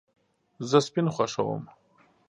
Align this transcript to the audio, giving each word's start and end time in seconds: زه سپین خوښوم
زه 0.69 0.77
سپین 0.87 1.07
خوښوم 1.15 1.63